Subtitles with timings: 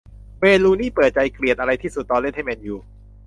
[0.39, 2.75] เวย์น รูนี่ย์ เปิดใจ เกลียดอะไรที่สุดตอนเล่นให้ แมนยู